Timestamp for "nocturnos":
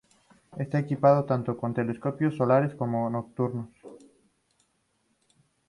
3.07-3.69